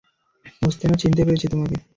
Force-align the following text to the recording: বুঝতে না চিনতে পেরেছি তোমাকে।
বুঝতে 0.61 0.85
না 0.87 0.95
চিনতে 0.95 1.21
পেরেছি 1.25 1.47
তোমাকে। 1.47 1.75